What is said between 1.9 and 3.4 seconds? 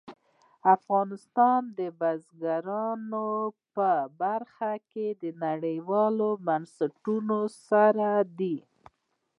بزګانو